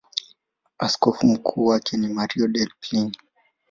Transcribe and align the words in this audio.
Askofu 0.77 1.27
mkuu 1.27 1.65
wake 1.65 1.97
ni 1.97 2.07
Mario 2.07 2.47
Delpini. 2.47 3.17